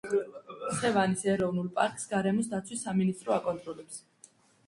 სევანის 0.77 1.25
ეროვნულ 1.33 1.67
პარკს 1.75 2.09
გარემოს 2.13 2.49
დაცვის 2.53 2.81
სამინისტრო 2.87 3.35
აკონტროლებს. 3.35 4.01